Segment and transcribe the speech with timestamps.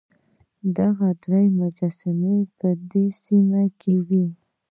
[0.77, 4.25] دغه درې مجسمې په دې سیمه کې وې.